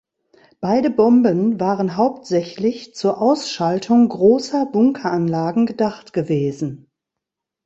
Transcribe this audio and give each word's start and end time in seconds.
Beide 0.61 0.89
Bomben 0.89 1.59
waren 1.59 1.95
hauptsächlich 1.95 2.95
zur 2.95 3.21
Ausschaltung 3.21 4.09
großer 4.09 4.65
Bunkeranlagen 4.65 5.67
gedacht 5.67 6.11
gewesen. 6.11 6.89